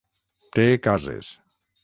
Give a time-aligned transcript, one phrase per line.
[0.55, 1.31] Té cases.